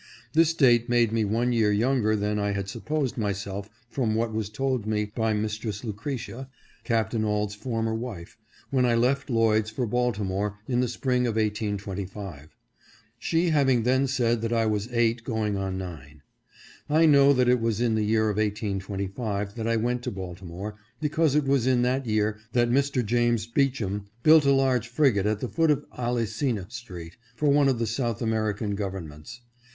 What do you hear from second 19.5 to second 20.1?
that I went to